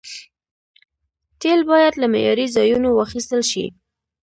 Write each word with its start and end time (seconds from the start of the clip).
تیل 1.39 1.59
باید 1.71 1.93
له 2.01 2.07
معياري 2.13 2.47
ځایونو 2.55 2.89
واخیستل 2.91 3.41
شي. 3.51 3.65